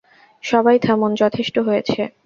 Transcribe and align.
সবাই 0.43 0.77
থামুন, 0.79 1.11
যথেষ্ট 1.15 1.55
হয়েছে। 1.67 2.01